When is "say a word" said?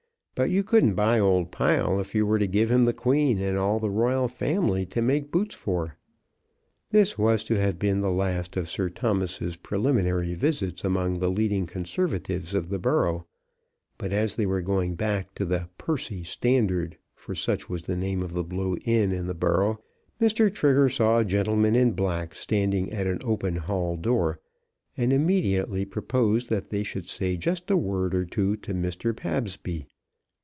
27.67-28.15